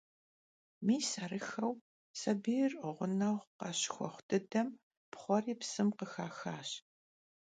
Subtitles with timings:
[0.85, 1.73] Mis arıxxeu,
[2.19, 4.69] sabiyr ğuneğu khışıxuexhu dıdem,
[5.11, 6.69] pxhueri psım khıxixaş.